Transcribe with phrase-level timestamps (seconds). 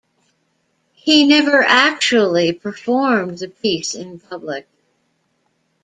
[0.93, 4.67] He never actually performed the piece in public.